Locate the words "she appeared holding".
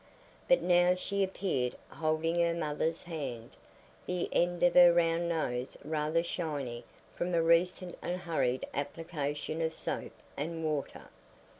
0.95-2.39